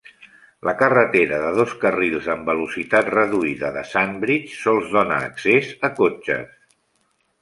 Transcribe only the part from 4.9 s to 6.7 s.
dóna accés a cotxes.